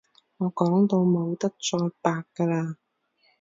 [0.39, 2.75] 我講到冇得再白㗎喇